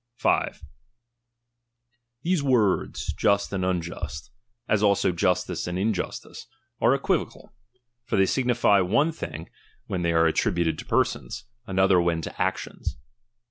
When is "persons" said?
10.87-11.45